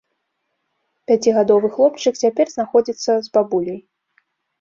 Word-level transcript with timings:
Пяцігадовы 1.09 1.69
хлопчык 1.75 2.13
цяпер 2.23 2.45
знаходзіцца 2.55 3.11
з 3.27 3.33
бабуляй. 3.37 3.79